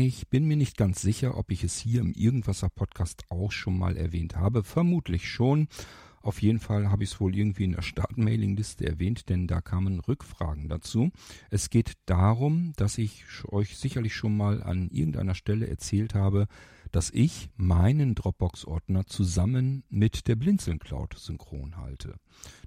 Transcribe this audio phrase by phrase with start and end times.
[0.00, 3.76] Ich bin mir nicht ganz sicher, ob ich es hier im Irgendwasser Podcast auch schon
[3.76, 4.62] mal erwähnt habe.
[4.62, 5.66] Vermutlich schon.
[6.22, 9.98] Auf jeden Fall habe ich es wohl irgendwie in der Startmailingliste erwähnt, denn da kamen
[9.98, 11.10] Rückfragen dazu.
[11.50, 16.46] Es geht darum, dass ich euch sicherlich schon mal an irgendeiner Stelle erzählt habe,
[16.92, 22.14] dass ich meinen Dropbox-Ordner zusammen mit der Blinzeln Cloud synchron halte.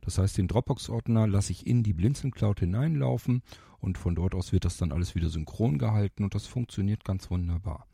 [0.02, 3.42] Das heißt, den Dropbox-Ordner lasse ich in die Blinzeln Cloud hineinlaufen
[3.80, 7.30] und von dort aus wird das dann alles wieder synchron gehalten und das funktioniert ganz
[7.30, 7.88] wunderbar.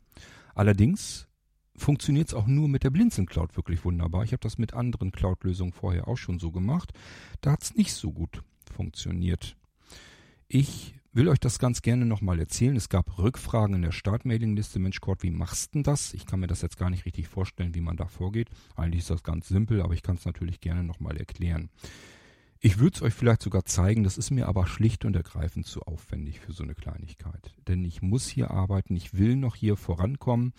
[0.54, 1.28] Allerdings
[1.76, 4.24] funktioniert es auch nur mit der Blinzeln Cloud wirklich wunderbar.
[4.24, 6.92] Ich habe das mit anderen Cloud-Lösungen vorher auch schon so gemacht.
[7.40, 9.56] Da hat es nicht so gut funktioniert.
[10.48, 12.76] Ich will euch das ganz gerne nochmal erzählen.
[12.76, 14.78] Es gab Rückfragen in der Startmailingliste.
[14.78, 16.14] Mensch, Kurt, wie machst du das?
[16.14, 18.48] Ich kann mir das jetzt gar nicht richtig vorstellen, wie man da vorgeht.
[18.76, 21.70] Eigentlich ist das ganz simpel, aber ich kann es natürlich gerne nochmal erklären.
[22.60, 25.82] Ich würde es euch vielleicht sogar zeigen, das ist mir aber schlicht und ergreifend zu
[25.82, 27.54] aufwendig für so eine Kleinigkeit.
[27.68, 30.52] Denn ich muss hier arbeiten, ich will noch hier vorankommen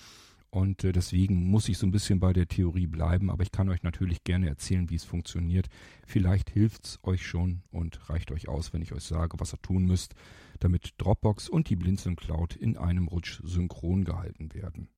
[0.52, 3.70] und äh, deswegen muss ich so ein bisschen bei der Theorie bleiben, aber ich kann
[3.70, 5.68] euch natürlich gerne erzählen, wie es funktioniert.
[6.06, 9.62] Vielleicht hilft es euch schon und reicht euch aus, wenn ich euch sage, was ihr
[9.62, 10.16] tun müsst,
[10.60, 14.90] damit Dropbox und die Blinzeln Cloud in einem Rutsch synchron gehalten werden.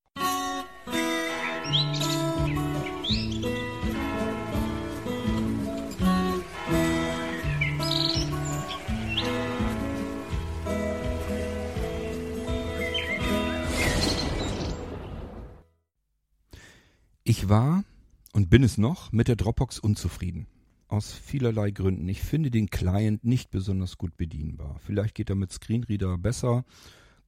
[17.31, 17.85] Ich war
[18.33, 20.47] und bin es noch mit der Dropbox unzufrieden.
[20.89, 22.09] Aus vielerlei Gründen.
[22.09, 24.81] Ich finde den Client nicht besonders gut bedienbar.
[24.85, 26.65] Vielleicht geht er mit Screenreader besser.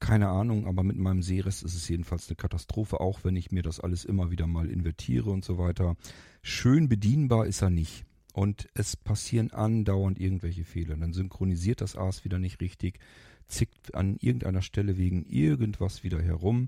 [0.02, 3.64] Keine Ahnung, aber mit meinem Sehrest ist es jedenfalls eine Katastrophe, auch wenn ich mir
[3.64, 5.96] das alles immer wieder mal invertiere und so weiter.
[6.42, 8.04] Schön bedienbar ist er nicht.
[8.34, 10.98] Und es passieren andauernd irgendwelche Fehler.
[10.98, 13.00] Dann synchronisiert das AS wieder nicht richtig,
[13.48, 16.68] zickt an irgendeiner Stelle wegen irgendwas wieder herum.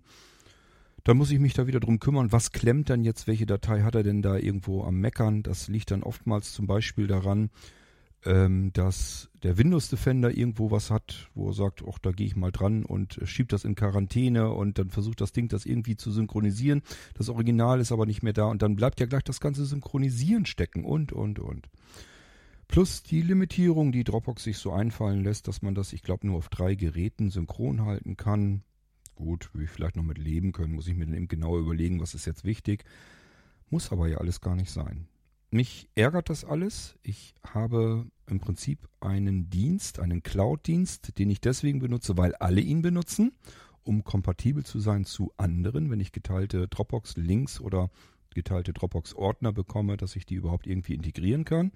[1.06, 3.94] Dann muss ich mich da wieder drum kümmern, was klemmt dann jetzt, welche Datei hat
[3.94, 5.44] er denn da irgendwo am Meckern.
[5.44, 7.52] Das liegt dann oftmals zum Beispiel daran,
[8.26, 12.36] ähm, dass der Windows Defender irgendwo was hat, wo er sagt, ach, da gehe ich
[12.36, 16.12] mal dran und schiebt das in Quarantäne und dann versucht das Ding das irgendwie zu
[16.12, 16.82] synchronisieren.
[17.14, 20.48] Das Original ist aber nicht mehr da und dann bleibt ja gleich das ganze Synchronisieren
[20.48, 21.70] stecken und, und, und.
[22.68, 26.38] Plus die Limitierung, die Dropbox sich so einfallen lässt, dass man das, ich glaube, nur
[26.38, 28.64] auf drei Geräten synchron halten kann.
[29.16, 32.02] Gut, würde ich vielleicht noch mit leben können, muss ich mir dann eben genauer überlegen,
[32.02, 32.84] was ist jetzt wichtig.
[33.70, 35.08] Muss aber ja alles gar nicht sein.
[35.52, 36.96] Mich ärgert das alles.
[37.02, 42.82] Ich habe im Prinzip einen Dienst, einen Cloud-Dienst, den ich deswegen benutze, weil alle ihn
[42.82, 43.32] benutzen,
[43.84, 47.90] um kompatibel zu sein zu anderen, wenn ich geteilte Dropbox-Links oder
[48.34, 51.72] geteilte Dropbox-Ordner bekomme, dass ich die überhaupt irgendwie integrieren kann.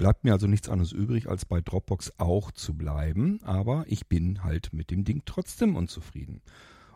[0.00, 4.42] Bleibt mir also nichts anderes übrig, als bei Dropbox auch zu bleiben, aber ich bin
[4.42, 6.40] halt mit dem Ding trotzdem unzufrieden.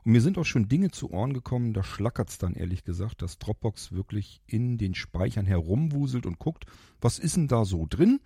[0.04, 3.38] Und mir sind auch schon Dinge zu Ohren gekommen, da schlackert's dann ehrlich gesagt, dass
[3.38, 6.64] Dropbox wirklich in den Speichern herumwuselt und guckt,
[7.02, 8.20] was ist denn da so drin?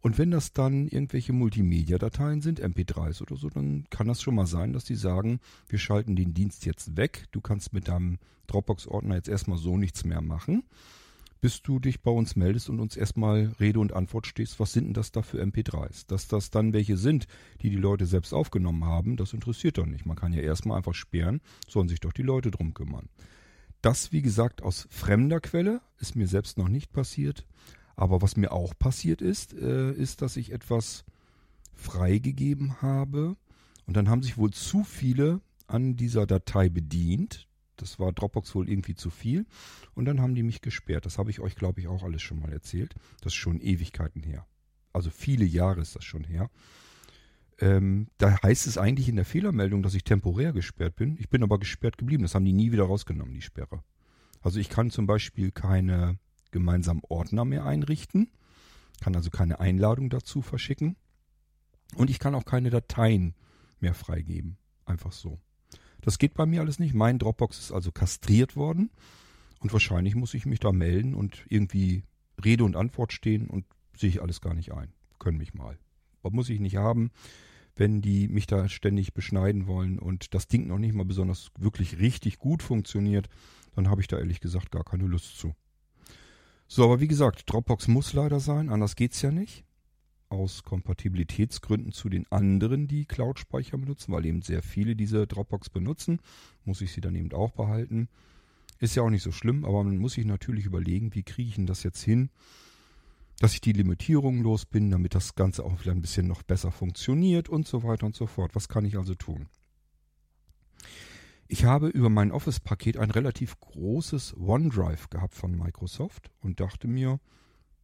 [0.00, 4.46] Und wenn das dann irgendwelche Multimedia-Dateien sind, MP3s oder so, dann kann das schon mal
[4.46, 9.16] sein, dass die sagen, wir schalten den Dienst jetzt weg, du kannst mit deinem Dropbox-Ordner
[9.16, 10.62] jetzt erstmal so nichts mehr machen
[11.40, 14.86] bis du dich bei uns meldest und uns erstmal Rede und Antwort stehst, was sind
[14.86, 16.06] denn das da für MP3s?
[16.06, 17.26] Dass das dann welche sind,
[17.62, 20.06] die die Leute selbst aufgenommen haben, das interessiert doch nicht.
[20.06, 23.08] Man kann ja erstmal einfach sperren, sollen sich doch die Leute drum kümmern.
[23.82, 27.46] Das, wie gesagt, aus fremder Quelle, ist mir selbst noch nicht passiert.
[27.96, 31.04] Aber was mir auch passiert ist, äh, ist, dass ich etwas
[31.74, 33.36] freigegeben habe
[33.86, 37.48] und dann haben sich wohl zu viele an dieser Datei bedient.
[37.82, 39.46] Das war Dropbox wohl irgendwie zu viel.
[39.94, 41.06] Und dann haben die mich gesperrt.
[41.06, 42.94] Das habe ich euch, glaube ich, auch alles schon mal erzählt.
[43.20, 44.46] Das ist schon Ewigkeiten her.
[44.92, 46.50] Also viele Jahre ist das schon her.
[47.58, 51.16] Ähm, da heißt es eigentlich in der Fehlermeldung, dass ich temporär gesperrt bin.
[51.18, 52.22] Ich bin aber gesperrt geblieben.
[52.22, 53.82] Das haben die nie wieder rausgenommen, die Sperre.
[54.40, 56.18] Also ich kann zum Beispiel keine
[56.50, 58.30] gemeinsamen Ordner mehr einrichten,
[59.00, 60.96] kann also keine Einladung dazu verschicken
[61.94, 63.34] und ich kann auch keine Dateien
[63.80, 64.56] mehr freigeben.
[64.84, 65.38] Einfach so.
[66.00, 66.94] Das geht bei mir alles nicht.
[66.94, 68.90] Mein Dropbox ist also kastriert worden.
[69.60, 72.04] Und wahrscheinlich muss ich mich da melden und irgendwie
[72.42, 74.92] Rede und Antwort stehen und sehe ich alles gar nicht ein.
[75.18, 75.78] Können mich mal.
[76.22, 77.10] Was muss ich nicht haben,
[77.76, 81.98] wenn die mich da ständig beschneiden wollen und das Ding noch nicht mal besonders wirklich
[81.98, 83.28] richtig gut funktioniert,
[83.74, 85.54] dann habe ich da ehrlich gesagt gar keine Lust zu.
[86.66, 89.64] So, aber wie gesagt, Dropbox muss leider sein, anders geht's ja nicht
[90.30, 96.20] aus Kompatibilitätsgründen zu den anderen, die Cloud-Speicher benutzen, weil eben sehr viele diese Dropbox benutzen,
[96.64, 98.08] muss ich sie dann eben auch behalten.
[98.78, 101.56] Ist ja auch nicht so schlimm, aber man muss sich natürlich überlegen, wie kriege ich
[101.56, 102.30] denn das jetzt hin,
[103.40, 106.70] dass ich die Limitierungen los bin, damit das Ganze auch wieder ein bisschen noch besser
[106.70, 108.54] funktioniert und so weiter und so fort.
[108.54, 109.48] Was kann ich also tun?
[111.48, 117.18] Ich habe über mein Office-Paket ein relativ großes OneDrive gehabt von Microsoft und dachte mir,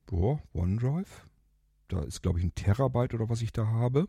[0.07, 1.27] boah, OneDrive,
[1.89, 4.09] da ist glaube ich ein Terabyte oder was ich da habe.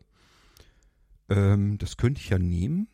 [1.28, 2.88] Ähm, das könnte ich ja nehmen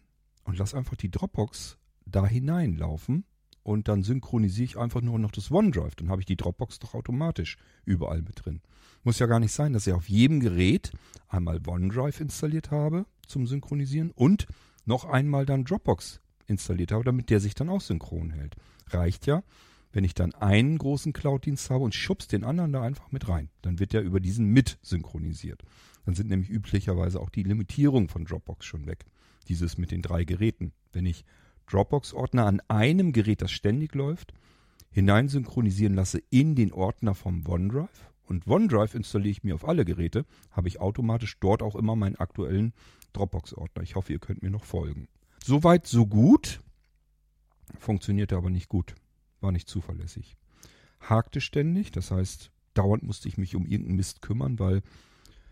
[0.44, 3.24] und lass einfach die Dropbox da hineinlaufen
[3.62, 5.94] und dann synchronisiere ich einfach nur noch das OneDrive.
[5.96, 8.60] Dann habe ich die Dropbox doch automatisch überall mit drin.
[9.02, 10.92] Muss ja gar nicht sein, dass ich auf jedem Gerät
[11.28, 14.46] einmal OneDrive installiert habe zum Synchronisieren und
[14.84, 18.56] noch einmal dann Dropbox installiert habe, damit der sich dann auch synchron hält.
[18.88, 19.42] Reicht ja,
[19.94, 23.48] wenn ich dann einen großen Cloud-Dienst habe und schubst den anderen da einfach mit rein.
[23.62, 25.62] Dann wird der über diesen mit synchronisiert.
[26.04, 29.06] Dann sind nämlich üblicherweise auch die Limitierungen von Dropbox schon weg.
[29.48, 30.72] Dieses mit den drei Geräten.
[30.92, 31.24] Wenn ich
[31.70, 34.34] Dropbox-Ordner an einem Gerät, das ständig läuft,
[34.90, 40.26] hineinsynchronisieren lasse in den Ordner vom OneDrive und OneDrive installiere ich mir auf alle Geräte,
[40.50, 42.72] habe ich automatisch dort auch immer meinen aktuellen
[43.12, 43.84] Dropbox-Ordner.
[43.84, 45.06] Ich hoffe, ihr könnt mir noch folgen.
[45.44, 46.60] Soweit, so gut.
[47.78, 48.94] Funktionierte aber nicht gut.
[49.44, 50.38] War nicht zuverlässig.
[51.00, 54.80] Hakte ständig, das heißt, dauernd musste ich mich um irgendeinen Mist kümmern, weil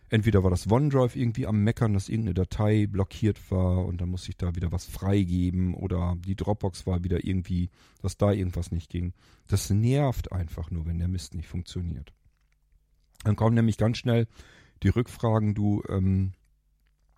[0.09, 4.31] entweder war das OneDrive irgendwie am Meckern, dass irgendeine Datei blockiert war und dann musste
[4.31, 7.69] ich da wieder was freigeben oder die Dropbox war wieder irgendwie,
[8.00, 9.12] dass da irgendwas nicht ging.
[9.47, 12.15] Das nervt einfach nur, wenn der Mist nicht funktioniert.
[13.25, 14.27] Dann kommen nämlich ganz schnell
[14.83, 16.33] die Rückfragen, du ähm,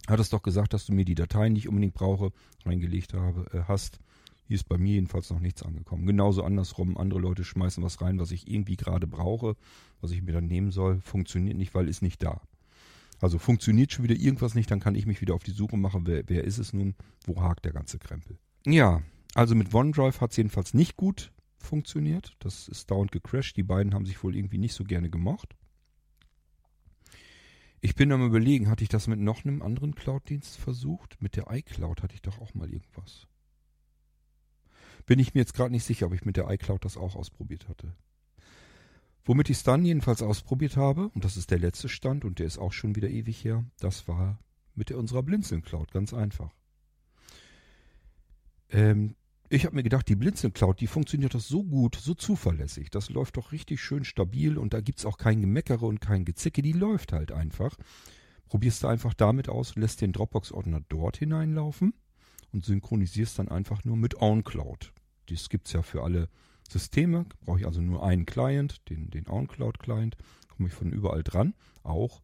[0.09, 2.33] hattest doch gesagt, dass du mir die Datei nicht unbedingt brauche,
[2.67, 4.01] reingelegt habe, äh, hast.
[4.47, 6.07] Hier ist bei mir jedenfalls noch nichts angekommen.
[6.07, 9.57] Genauso andersrum, andere Leute schmeißen was rein, was ich irgendwie gerade brauche,
[10.01, 12.43] was ich mir dann nehmen soll, funktioniert nicht, weil ist nicht da.
[13.21, 16.07] Also funktioniert schon wieder irgendwas nicht, dann kann ich mich wieder auf die Suche machen,
[16.07, 16.95] wer, wer ist es nun,
[17.25, 18.39] wo hakt der ganze Krempel.
[18.67, 19.03] Ja,
[19.35, 22.37] also mit OneDrive hat es jedenfalls nicht gut funktioniert.
[22.39, 23.57] Das ist dauernd gecrashed.
[23.57, 25.57] Die beiden haben sich wohl irgendwie nicht so gerne gemocht.
[27.81, 31.21] Ich bin am überlegen, hatte ich das mit noch einem anderen Cloud-Dienst versucht?
[31.21, 33.27] Mit der iCloud hatte ich doch auch mal irgendwas.
[35.07, 37.69] Bin ich mir jetzt gerade nicht sicher, ob ich mit der iCloud das auch ausprobiert
[37.69, 37.95] hatte.
[39.25, 42.47] Womit ich es dann jedenfalls ausprobiert habe, und das ist der letzte Stand und der
[42.47, 44.39] ist auch schon wieder ewig her, das war
[44.75, 46.53] mit der, unserer Blinzeln Cloud, ganz einfach.
[48.71, 49.15] Ähm,
[49.49, 52.91] ich habe mir gedacht, die Blinzeln Cloud, die funktioniert doch so gut, so zuverlässig.
[52.91, 56.25] Das läuft doch richtig schön stabil und da gibt es auch kein Gemeckere und kein
[56.25, 56.61] Gezicke.
[56.61, 57.77] Die läuft halt einfach.
[58.49, 61.95] Probierst du einfach damit aus, lässt den Dropbox-Ordner dort hineinlaufen
[62.55, 64.93] und synchronisierst dann einfach nur mit OnCloud.
[65.27, 66.29] Das gibt es ja für alle
[66.71, 67.27] Systeme.
[67.41, 70.17] Brauche ich also nur einen Client, den, den OnCloud-Client.
[70.49, 72.23] Komme ich von überall dran, auch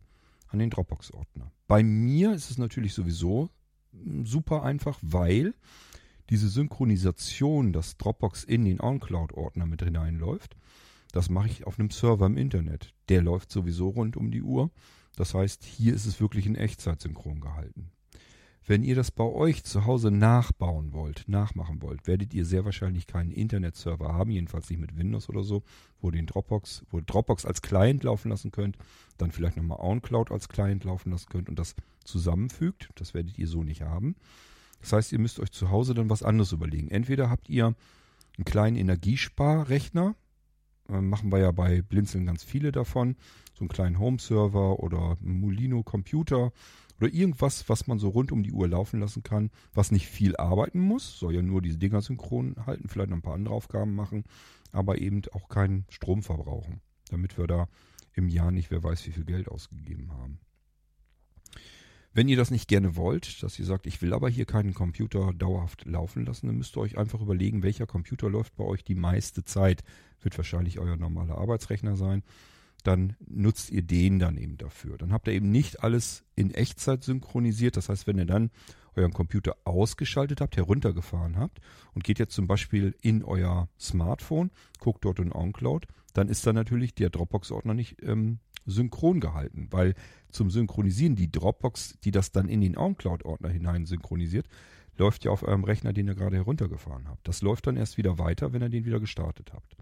[0.49, 1.50] an den Dropbox-Ordner.
[1.67, 3.50] Bei mir ist es natürlich sowieso
[3.93, 5.55] hm, super einfach, weil
[6.31, 10.56] diese Synchronisation, dass Dropbox in den OnCloud-Ordner mit hineinläuft,
[11.11, 12.94] das mache ich auf einem Server im Internet.
[13.09, 14.71] Der läuft sowieso rund um die Uhr.
[15.17, 17.91] Das heißt, hier ist es wirklich in Echtzeit synchron gehalten.
[18.70, 23.08] Wenn ihr das bei euch zu Hause nachbauen wollt, nachmachen wollt, werdet ihr sehr wahrscheinlich
[23.08, 25.64] keinen Internetserver haben, jedenfalls nicht mit Windows oder so,
[26.00, 28.78] wo den Dropbox, wo Dropbox als Client laufen lassen könnt,
[29.19, 31.75] dann vielleicht nochmal OnCloud als Client laufen lassen könnt und das
[32.05, 32.90] zusammenfügt.
[32.94, 34.14] Das werdet ihr so nicht haben.
[34.81, 36.93] Das heißt, ihr müsst euch zu Hause dann was anderes überlegen.
[36.93, 37.75] Entweder habt ihr
[38.37, 40.14] einen kleinen Energiesparrechner,
[40.88, 43.16] äh, machen wir ja bei Blinzeln ganz viele davon,
[43.52, 46.52] so einen kleinen Home-Server oder einen Molino-Computer
[47.00, 50.37] oder irgendwas, was man so rund um die Uhr laufen lassen kann, was nicht viel
[50.37, 53.95] arbeiten muss, soll ja nur diese Dinger synchron halten, vielleicht noch ein paar andere Aufgaben
[53.95, 54.25] machen,
[54.73, 56.80] aber eben auch keinen Strom verbrauchen,
[57.11, 57.69] damit wir da
[58.12, 60.40] im Jahr nicht wer weiß wie viel Geld ausgegeben haben.
[62.12, 65.33] Wenn ihr das nicht gerne wollt, dass ihr sagt, ich will aber hier keinen Computer
[65.33, 68.97] dauerhaft laufen lassen, dann müsst ihr euch einfach überlegen, welcher Computer läuft bei euch die
[68.97, 69.85] meiste Zeit.
[70.21, 72.25] Wird wahrscheinlich euer normaler Arbeitsrechner sein.
[72.82, 74.99] Dann nutzt ihr den dann eben dafür.
[74.99, 77.76] Dann habt ihr eben nicht alles in Echtzeit synchronisiert.
[77.76, 78.50] Das heißt, wenn ihr dann
[78.96, 81.60] euren Computer ausgeschaltet habt, heruntergefahren habt
[81.94, 86.52] und geht jetzt zum Beispiel in euer Smartphone, guckt dort in OnCloud, dann ist da
[86.52, 89.94] natürlich der Dropbox-Ordner nicht ähm, synchron gehalten, weil
[90.30, 94.46] zum Synchronisieren die Dropbox, die das dann in den OnCloud-Ordner hinein synchronisiert,
[94.96, 97.26] läuft ja auf eurem Rechner, den ihr gerade heruntergefahren habt.
[97.26, 99.76] Das läuft dann erst wieder weiter, wenn ihr den wieder gestartet habt.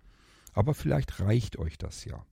[0.52, 2.24] Aber vielleicht reicht euch das ja.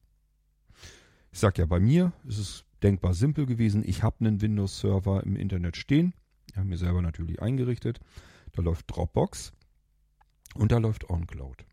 [1.36, 3.84] Ich sage ja, bei mir ist es denkbar simpel gewesen.
[3.86, 6.14] Ich habe einen Windows-Server im Internet stehen.
[6.48, 8.00] Ich habe mir selber natürlich eingerichtet.
[8.52, 9.52] Da läuft Dropbox
[10.54, 11.66] und da läuft OnCloud.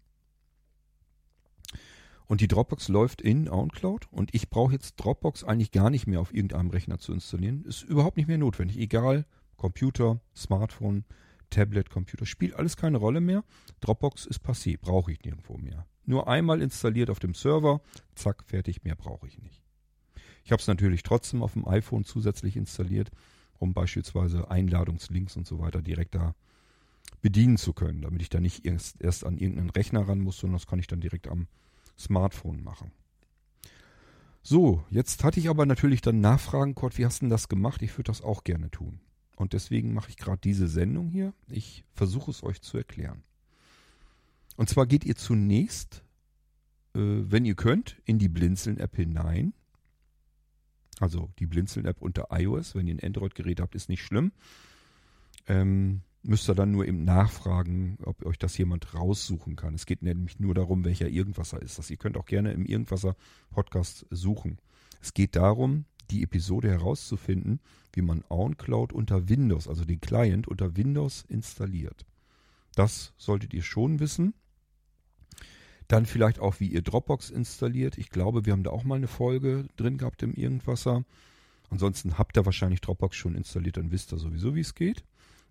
[2.25, 6.19] Und die Dropbox läuft in OwnCloud und ich brauche jetzt Dropbox eigentlich gar nicht mehr
[6.19, 7.63] auf irgendeinem Rechner zu installieren.
[7.63, 8.77] Ist überhaupt nicht mehr notwendig.
[8.77, 11.05] Egal, Computer, Smartphone,
[11.51, 13.45] Tablet, Computer, spielt alles keine Rolle mehr.
[13.79, 15.87] Dropbox ist passé, brauche ich nirgendwo mehr.
[16.05, 17.81] Nur einmal installiert auf dem Server,
[18.15, 19.61] zack, fertig, mehr brauche ich nicht.
[20.43, 23.11] Ich habe es natürlich trotzdem auf dem iPhone zusätzlich installiert,
[23.59, 26.35] um beispielsweise Einladungslinks und so weiter direkt da
[27.21, 30.57] bedienen zu können, damit ich da nicht erst, erst an irgendeinen Rechner ran muss, sondern
[30.57, 31.47] das kann ich dann direkt am
[31.97, 32.91] Smartphone machen.
[34.41, 37.81] So, jetzt hatte ich aber natürlich dann Nachfragen, Kurt, wie hast du denn das gemacht?
[37.81, 38.99] Ich würde das auch gerne tun.
[39.37, 41.33] Und deswegen mache ich gerade diese Sendung hier.
[41.47, 43.23] Ich versuche es euch zu erklären.
[44.55, 46.03] Und zwar geht ihr zunächst,
[46.95, 49.53] äh, wenn ihr könnt, in die Blinzeln-App hinein.
[50.99, 52.75] Also die Blinzeln-App unter iOS.
[52.75, 54.31] Wenn ihr ein Android-Gerät habt, ist nicht schlimm.
[55.47, 59.73] Ähm, müsst ihr dann nur eben nachfragen, ob euch das jemand raussuchen kann.
[59.73, 61.89] Es geht nämlich nur darum, welcher Irgendwasser ist das.
[61.89, 64.59] Ihr könnt auch gerne im Irgendwasser-Podcast suchen.
[65.01, 67.59] Es geht darum, die Episode herauszufinden,
[67.93, 72.05] wie man OwnCloud unter Windows, also den Client unter Windows installiert.
[72.75, 74.33] Das solltet ihr schon wissen.
[75.93, 77.99] Dann vielleicht auch, wie ihr Dropbox installiert.
[77.99, 81.05] Ich glaube, wir haben da auch mal eine Folge drin gehabt im Irgendwasser.
[81.69, 85.03] Ansonsten habt ihr wahrscheinlich Dropbox schon installiert, dann wisst ihr sowieso, wie es geht.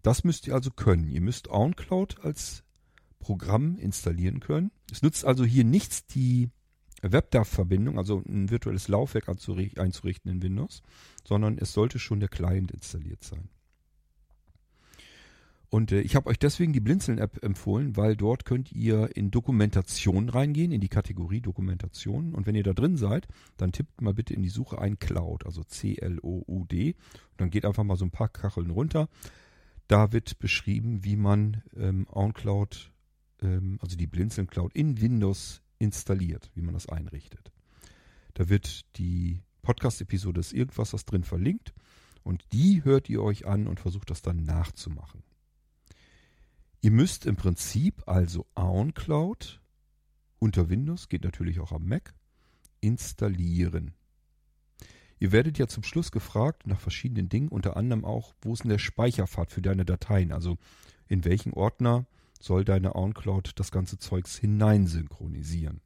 [0.02, 1.08] Das müsst ihr also können.
[1.08, 2.64] Ihr müsst OwnCloud als
[3.20, 4.72] Programm installieren können.
[4.90, 6.50] Es nützt also hier nichts, die
[7.02, 10.82] WebDAV-Verbindung, also ein virtuelles Laufwerk einzurichten in Windows,
[11.22, 13.49] sondern es sollte schon der Client installiert sein.
[15.73, 20.29] Und äh, ich habe euch deswegen die Blinzeln-App empfohlen, weil dort könnt ihr in Dokumentation
[20.29, 22.35] reingehen, in die Kategorie Dokumentation.
[22.35, 23.26] Und wenn ihr da drin seid,
[23.57, 26.88] dann tippt mal bitte in die Suche ein Cloud, also C-L-O-U-D.
[26.93, 29.09] Und dann geht einfach mal so ein paar Kacheln runter.
[29.88, 32.93] Da wird beschrieben, wie man ähm, OnCloud,
[33.41, 37.50] ähm, also die Blinzeln Cloud in Windows installiert, wie man das einrichtet.
[38.35, 41.73] Da wird die Podcast-Episode des Irgendwas drin verlinkt
[42.23, 45.23] und die hört ihr euch an und versucht das dann nachzumachen.
[46.85, 49.61] Ihr müsst im Prinzip also OwnCloud
[50.41, 52.12] unter Windows, geht natürlich auch am Mac,
[52.81, 53.95] installieren.
[55.21, 58.71] Ihr werdet ja zum Schluss gefragt nach verschiedenen Dingen, unter anderem auch, wo ist denn
[58.71, 60.33] der Speicherpfad für deine Dateien?
[60.33, 60.59] Also
[61.07, 62.05] in welchen Ordner
[62.41, 65.83] soll deine OwnCloud das ganze Zeugs hineinsynchronisieren?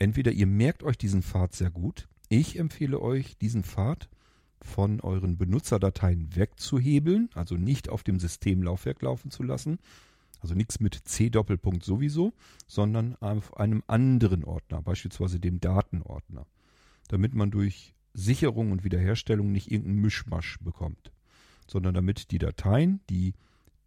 [0.00, 2.08] Entweder ihr merkt euch diesen Pfad sehr gut.
[2.28, 4.08] Ich empfehle euch, diesen Pfad
[4.62, 9.78] von euren Benutzerdateien wegzuhebeln, also nicht auf dem Systemlaufwerk laufen zu lassen,
[10.40, 12.32] also nichts mit C-Doppelpunkt sowieso,
[12.66, 16.46] sondern auf einem anderen Ordner, beispielsweise dem Datenordner,
[17.08, 21.12] damit man durch Sicherung und Wiederherstellung nicht irgendeinen Mischmasch bekommt,
[21.66, 23.34] sondern damit die Dateien, die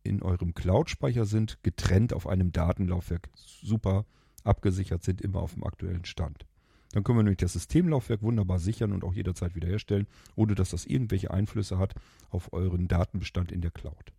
[0.04, 4.06] in eurem Cloud-Speicher sind, getrennt auf einem Datenlaufwerk super
[4.44, 6.46] abgesichert sind, immer auf dem aktuellen Stand.
[6.94, 10.86] Dann können wir nämlich das Systemlaufwerk wunderbar sichern und auch jederzeit wiederherstellen, ohne dass das
[10.86, 11.96] irgendwelche Einflüsse hat
[12.30, 14.14] auf euren Datenbestand in der Cloud.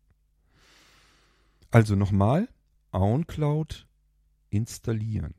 [1.71, 2.49] Also nochmal,
[2.91, 3.87] OwnCloud
[4.51, 5.35] installieren.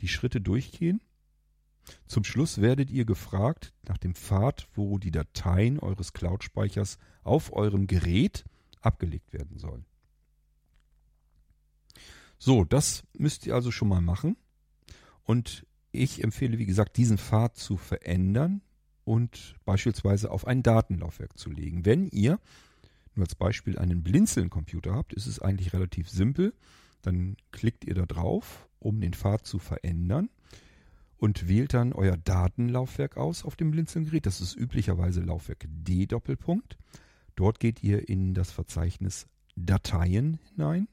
[0.00, 1.00] Die Schritte durchgehen.
[2.06, 7.86] Zum Schluss werdet ihr gefragt nach dem Pfad, wo die Dateien eures Cloud-Speichers auf eurem
[7.86, 8.44] Gerät
[8.80, 9.84] abgelegt werden sollen.
[12.36, 14.36] So, das müsst ihr also schon mal machen.
[15.22, 18.62] Und ich empfehle, wie gesagt, diesen Pfad zu verändern
[19.04, 21.84] und beispielsweise auf ein Datenlaufwerk zu legen.
[21.84, 22.40] Wenn ihr
[23.14, 26.54] nur als Beispiel einen Blinzeln-Computer habt, ist es eigentlich relativ simpel.
[27.02, 30.30] Dann klickt ihr da drauf, um den Pfad zu verändern
[31.18, 34.26] und wählt dann euer Datenlaufwerk aus auf dem Blinzeln-Gerät.
[34.26, 36.78] Das ist üblicherweise Laufwerk D Doppelpunkt.
[37.36, 40.88] Dort geht ihr in das Verzeichnis Dateien hinein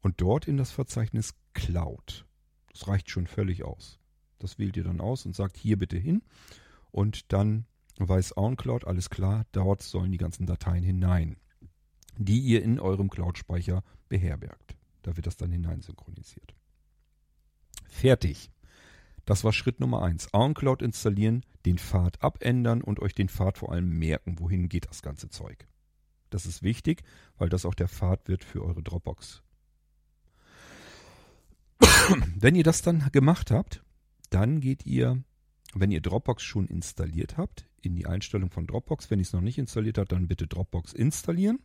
[0.00, 2.26] und dort in das Verzeichnis Cloud.
[2.72, 3.98] Das reicht schon völlig aus.
[4.38, 6.22] Das wählt ihr dann aus und sagt hier bitte hin.
[6.90, 7.66] Und dann
[7.98, 11.36] weiß OwnCloud, alles klar, dort sollen die ganzen Dateien hinein,
[12.16, 14.76] die ihr in eurem Cloud-Speicher beherbergt.
[15.02, 16.54] Da wird das dann hineinsynchronisiert.
[17.88, 18.50] Fertig.
[19.24, 20.32] Das war Schritt Nummer eins.
[20.32, 25.02] OwnCloud installieren, den Pfad abändern und euch den Pfad vor allem merken, wohin geht das
[25.02, 25.66] ganze Zeug.
[26.30, 27.02] Das ist wichtig,
[27.36, 29.42] weil das auch der Pfad wird für eure Dropbox.
[32.36, 33.82] Wenn ihr das dann gemacht habt,
[34.30, 35.22] dann geht ihr,
[35.74, 39.10] wenn ihr Dropbox schon installiert habt, in die Einstellung von Dropbox.
[39.10, 41.60] Wenn ihr es noch nicht installiert habt, dann bitte Dropbox installieren.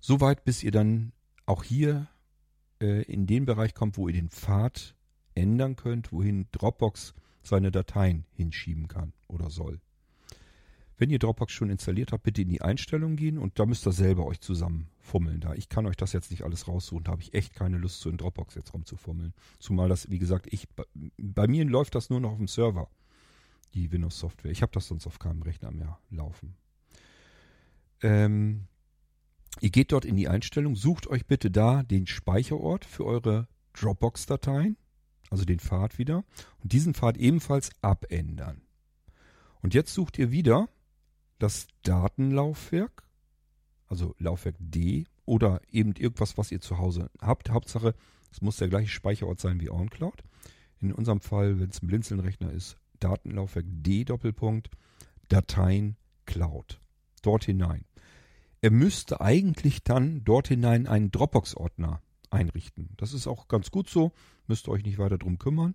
[0.00, 1.12] Soweit, bis ihr dann
[1.46, 2.08] auch hier
[2.80, 4.94] äh, in den Bereich kommt, wo ihr den Pfad
[5.34, 9.80] ändern könnt, wohin Dropbox seine Dateien hinschieben kann oder soll.
[10.98, 13.92] Wenn ihr Dropbox schon installiert habt, bitte in die Einstellungen gehen und da müsst ihr
[13.92, 15.40] selber euch zusammenfummeln.
[15.40, 18.00] Da ich kann euch das jetzt nicht alles raussuchen, da habe ich echt keine Lust,
[18.00, 19.32] so in Dropbox jetzt rumzufummeln.
[19.60, 20.66] Zumal das, wie gesagt, ich
[21.16, 22.90] bei mir läuft das nur noch auf dem Server,
[23.74, 24.50] die Windows-Software.
[24.50, 26.56] Ich habe das sonst auf keinem Rechner mehr laufen.
[28.02, 28.66] Ähm,
[29.60, 34.76] ihr geht dort in die Einstellung, sucht euch bitte da den Speicherort für eure Dropbox-Dateien,
[35.30, 36.24] also den Pfad wieder,
[36.58, 38.62] und diesen Pfad ebenfalls abändern.
[39.62, 40.68] Und jetzt sucht ihr wieder
[41.38, 43.04] das Datenlaufwerk,
[43.86, 47.50] also Laufwerk D oder eben irgendwas, was ihr zu Hause habt.
[47.50, 47.94] Hauptsache,
[48.32, 50.22] es muss der gleiche Speicherort sein wie OwnCloud.
[50.80, 54.70] In unserem Fall, wenn es ein Blinzeln-Rechner ist, Datenlaufwerk D Doppelpunkt,
[55.28, 56.80] Dateien Cloud.
[57.22, 57.84] Dort hinein.
[58.60, 62.90] Er müsste eigentlich dann dort hinein einen Dropbox-Ordner einrichten.
[62.96, 64.12] Das ist auch ganz gut so,
[64.46, 65.74] müsst ihr euch nicht weiter drum kümmern.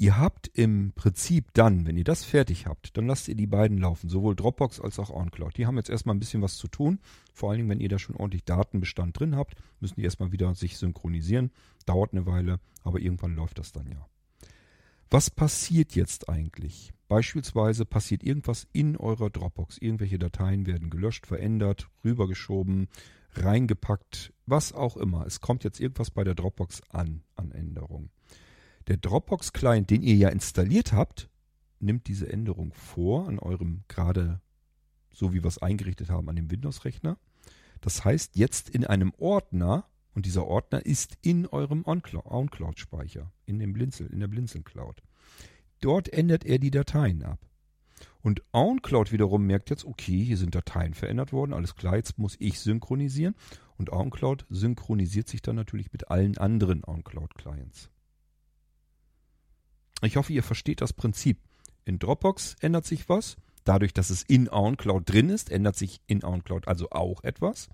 [0.00, 3.76] Ihr habt im Prinzip dann, wenn ihr das fertig habt, dann lasst ihr die beiden
[3.76, 5.58] laufen, sowohl Dropbox als auch OnCloud.
[5.58, 7.00] Die haben jetzt erstmal ein bisschen was zu tun.
[7.34, 10.54] Vor allen Dingen, wenn ihr da schon ordentlich Datenbestand drin habt, müssen die erstmal wieder
[10.54, 11.50] sich synchronisieren.
[11.84, 14.08] Dauert eine Weile, aber irgendwann läuft das dann ja.
[15.10, 16.94] Was passiert jetzt eigentlich?
[17.08, 19.76] Beispielsweise passiert irgendwas in eurer Dropbox.
[19.76, 22.88] Irgendwelche Dateien werden gelöscht, verändert, rübergeschoben,
[23.34, 25.26] reingepackt, was auch immer.
[25.26, 28.08] Es kommt jetzt irgendwas bei der Dropbox an, an Änderungen.
[28.90, 31.30] Der Dropbox-Client, den ihr ja installiert habt,
[31.78, 34.40] nimmt diese Änderung vor an eurem gerade,
[35.12, 37.16] so wie wir es eingerichtet haben, an dem Windows-Rechner.
[37.80, 43.74] Das heißt, jetzt in einem Ordner und dieser Ordner ist in eurem OnCloud-Speicher, in dem
[43.74, 45.04] Blinzel, in der Blinzeln-Cloud.
[45.80, 47.38] Dort ändert er die Dateien ab.
[48.22, 52.34] Und OnCloud wiederum merkt jetzt, okay, hier sind Dateien verändert worden, alles klar, jetzt muss
[52.40, 53.36] ich synchronisieren.
[53.78, 57.88] Und OnCloud synchronisiert sich dann natürlich mit allen anderen OnCloud-Clients.
[60.02, 61.38] Ich hoffe, ihr versteht das Prinzip.
[61.84, 63.36] In Dropbox ändert sich was.
[63.64, 67.68] Dadurch, dass es in OnCloud drin ist, ändert sich in OnCloud also auch etwas.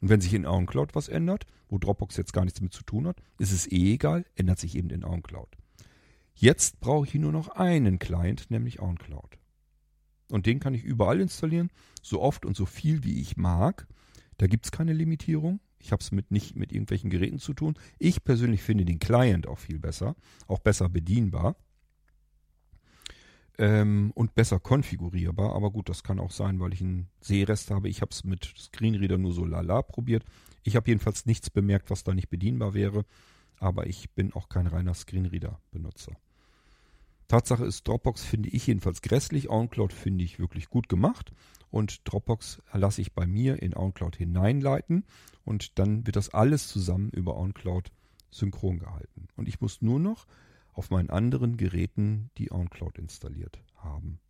[0.00, 3.06] Und wenn sich in OwnCloud was ändert, wo Dropbox jetzt gar nichts damit zu tun
[3.06, 5.48] hat, ist es eh egal, ändert sich eben in OwnCloud.
[6.34, 9.38] Jetzt brauche ich nur noch einen Client, nämlich OwnCloud.
[10.30, 11.70] Und den kann ich überall installieren,
[12.02, 13.88] so oft und so viel wie ich mag.
[14.36, 15.60] Da gibt es keine Limitierung.
[15.80, 17.74] Ich habe es mit nicht mit irgendwelchen Geräten zu tun.
[17.98, 20.16] Ich persönlich finde den Client auch viel besser,
[20.46, 21.56] auch besser bedienbar
[23.58, 25.54] ähm, und besser konfigurierbar.
[25.54, 27.88] Aber gut, das kann auch sein, weil ich einen Sehrest habe.
[27.88, 30.24] Ich habe es mit Screenreader nur so lala probiert.
[30.62, 33.04] Ich habe jedenfalls nichts bemerkt, was da nicht bedienbar wäre.
[33.58, 36.12] Aber ich bin auch kein reiner Screenreader-Benutzer.
[37.26, 39.50] Tatsache ist, Dropbox finde ich jedenfalls grässlich.
[39.50, 41.32] OnCloud finde ich wirklich gut gemacht.
[41.70, 45.04] Und Dropbox lasse ich bei mir in OnCloud hineinleiten.
[45.44, 47.90] Und dann wird das alles zusammen über OnCloud
[48.30, 49.28] synchron gehalten.
[49.36, 50.26] Und ich muss nur noch
[50.78, 54.20] auf meinen anderen Geräten die OnCloud installiert haben.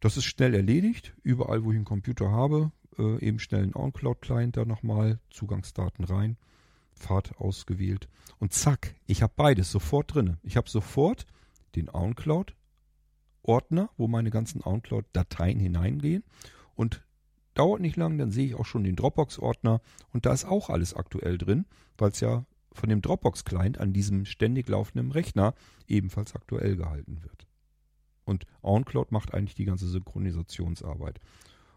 [0.00, 1.14] Das ist schnell erledigt.
[1.22, 6.36] Überall, wo ich einen Computer habe, äh, eben schnell einen OnCloud-Client da nochmal, Zugangsdaten rein,
[6.96, 10.38] Pfad ausgewählt und zack, ich habe beides sofort drin.
[10.42, 11.26] Ich habe sofort
[11.76, 16.24] den OnCloud-Ordner, wo meine ganzen OnCloud-Dateien hineingehen
[16.74, 17.04] und
[17.54, 19.80] dauert nicht lang, dann sehe ich auch schon den Dropbox-Ordner
[20.12, 21.66] und da ist auch alles aktuell drin,
[21.98, 22.44] weil es ja
[22.76, 25.54] von dem Dropbox-Client an diesem ständig laufenden Rechner
[25.86, 27.46] ebenfalls aktuell gehalten wird.
[28.24, 31.20] Und OnCloud macht eigentlich die ganze Synchronisationsarbeit.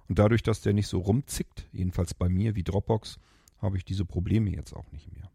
[0.08, 3.20] Und dadurch, dass der nicht so rumzickt, jedenfalls bei mir wie Dropbox,
[3.60, 5.30] habe ich diese Probleme jetzt auch nicht mehr.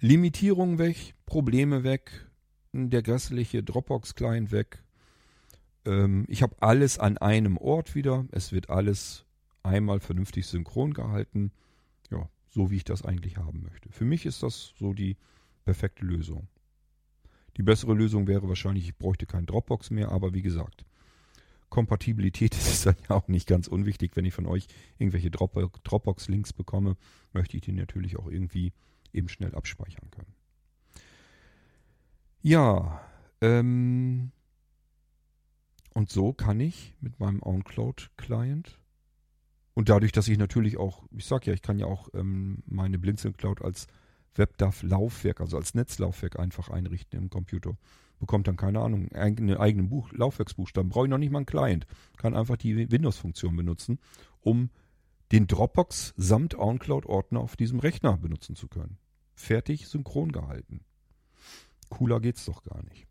[0.00, 2.28] Limitierung weg, Probleme weg,
[2.72, 4.82] der grässliche Dropbox-Client weg.
[5.84, 8.26] Ähm, ich habe alles an einem Ort wieder.
[8.32, 9.24] Es wird alles
[9.62, 11.52] einmal vernünftig synchron gehalten.
[12.54, 13.90] So wie ich das eigentlich haben möchte.
[13.90, 15.16] Für mich ist das so die
[15.64, 16.46] perfekte Lösung.
[17.56, 20.84] Die bessere Lösung wäre wahrscheinlich, ich bräuchte kein Dropbox mehr, aber wie gesagt,
[21.68, 24.12] Kompatibilität ist dann ja auch nicht ganz unwichtig.
[24.14, 26.96] Wenn ich von euch irgendwelche Dropbox-Links bekomme,
[27.32, 28.72] möchte ich die natürlich auch irgendwie
[29.12, 30.32] eben schnell abspeichern können.
[32.42, 33.00] Ja,
[33.40, 34.30] ähm,
[35.92, 38.78] und so kann ich mit meinem OwnCloud-Client
[39.74, 42.98] und dadurch, dass ich natürlich auch, ich sag ja, ich kann ja auch ähm, meine
[42.98, 43.88] Blinzeln Cloud als
[44.36, 47.76] WebDAV-Laufwerk, also als Netzlaufwerk einfach einrichten im Computer.
[48.20, 50.88] Bekommt dann, keine Ahnung, einen eigenen Buch, Laufwerksbuchstaben.
[50.88, 51.86] Brauche ich noch nicht mal einen Client.
[52.16, 53.98] Kann einfach die Windows-Funktion benutzen,
[54.40, 54.70] um
[55.32, 58.98] den Dropbox samt OnCloud-Ordner auf diesem Rechner benutzen zu können.
[59.34, 60.80] Fertig, synchron gehalten.
[61.88, 63.06] Cooler geht's doch gar nicht.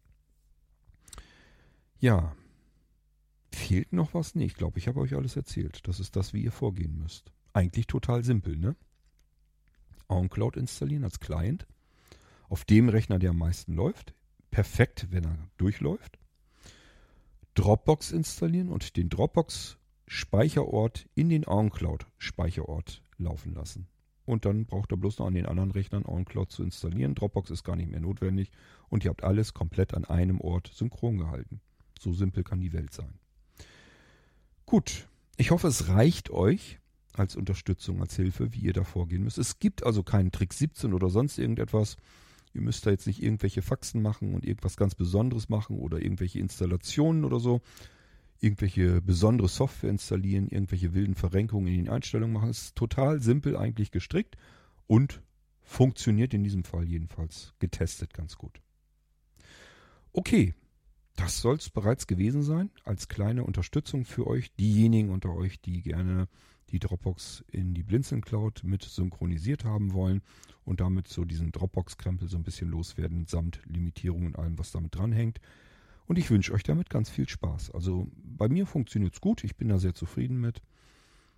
[1.99, 2.33] Ja,
[3.53, 4.33] Fehlt noch was?
[4.33, 5.87] Nee, ich glaube, ich habe euch alles erzählt.
[5.87, 7.31] Das ist das, wie ihr vorgehen müsst.
[7.53, 8.75] Eigentlich total simpel, ne?
[10.07, 11.67] OnCloud installieren als Client.
[12.49, 14.15] Auf dem Rechner, der am meisten läuft.
[14.49, 16.17] Perfekt, wenn er durchläuft.
[17.53, 23.87] Dropbox installieren und den Dropbox-Speicherort in den OnCloud-Speicherort laufen lassen.
[24.25, 27.13] Und dann braucht ihr bloß noch an den anderen Rechnern OnCloud zu installieren.
[27.13, 28.49] Dropbox ist gar nicht mehr notwendig
[28.89, 31.61] und ihr habt alles komplett an einem Ort synchron gehalten.
[31.99, 33.19] So simpel kann die Welt sein.
[34.73, 35.07] Gut,
[35.37, 36.79] ich hoffe, es reicht euch
[37.13, 39.37] als Unterstützung, als Hilfe, wie ihr da vorgehen müsst.
[39.37, 41.95] Es gibt also keinen Trick 17 oder sonst irgendetwas.
[42.55, 46.39] Ihr müsst da jetzt nicht irgendwelche Faxen machen und irgendwas ganz Besonderes machen oder irgendwelche
[46.39, 47.61] Installationen oder so.
[48.43, 52.49] irgendwelche besondere Software installieren, irgendwelche wilden Verrenkungen in den Einstellungen machen.
[52.49, 54.35] Es ist total simpel eigentlich gestrickt
[54.85, 55.21] und
[55.61, 58.59] funktioniert in diesem Fall jedenfalls getestet ganz gut.
[60.11, 60.53] Okay,
[61.23, 65.81] das soll es bereits gewesen sein, als kleine Unterstützung für euch, diejenigen unter euch, die
[65.81, 66.27] gerne
[66.69, 70.21] die Dropbox in die Blinzeln Cloud mit synchronisiert haben wollen
[70.65, 74.95] und damit so diesen Dropbox-Krempel so ein bisschen loswerden, samt Limitierung und allem, was damit
[74.95, 75.39] dranhängt.
[76.07, 77.71] Und ich wünsche euch damit ganz viel Spaß.
[77.71, 80.61] Also bei mir funktioniert es gut, ich bin da sehr zufrieden mit.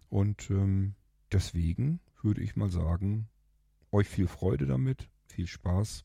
[0.10, 0.95] Und ähm,
[1.32, 3.28] deswegen würde ich mal sagen,
[3.91, 6.04] euch viel Freude damit, viel Spaß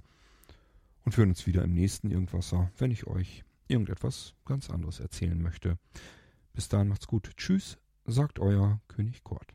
[1.04, 5.40] und wir hören uns wieder im nächsten Irgendwasser, wenn ich euch irgendetwas ganz anderes erzählen
[5.40, 5.78] möchte.
[6.52, 7.30] Bis dahin macht's gut.
[7.36, 9.54] Tschüss, sagt euer König Kurt.